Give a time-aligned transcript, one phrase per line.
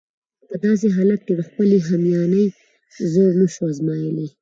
[0.39, 2.45] نو په داسې حالت کې د خپلې همیانۍ
[3.13, 4.29] زور نشو آزمایلای.